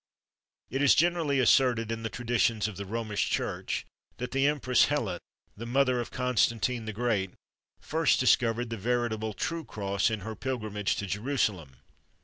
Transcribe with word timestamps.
It 0.71 0.81
is 0.81 0.95
generally 0.95 1.37
asserted, 1.39 1.91
in 1.91 2.01
the 2.01 2.09
traditions 2.09 2.67
of 2.67 2.75
the 2.75 2.87
Romish 2.87 3.29
Church, 3.29 3.85
that 4.17 4.31
the 4.31 4.47
Empress 4.47 4.85
Helen, 4.85 5.19
the 5.55 5.67
mother 5.67 5.99
of 5.99 6.09
Constantine 6.09 6.85
the 6.85 6.91
Great, 6.91 7.33
first 7.79 8.19
discovered 8.19 8.71
the 8.71 8.77
veritable 8.77 9.33
"true 9.35 9.63
cross" 9.63 10.09
in 10.09 10.21
her 10.21 10.35
pilgrimage 10.35 10.95
to 10.95 11.05
Jerusalem. 11.05 11.75